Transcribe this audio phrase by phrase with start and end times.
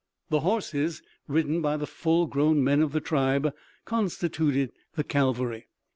[0.31, 3.53] The horses, ridden by the full grown men of the tribe,
[3.85, 5.67] constituted the cavalry.